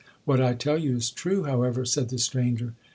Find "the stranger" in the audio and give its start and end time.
2.09-2.73